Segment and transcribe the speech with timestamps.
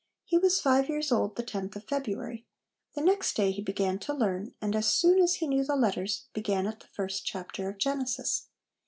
[0.25, 2.47] He was five years old the tenth of February;
[2.95, 5.47] the next day be began to 200 HOME EDUCATION learn, and as soon as he
[5.47, 8.47] knew the letters, began at the first chapter of Genesis.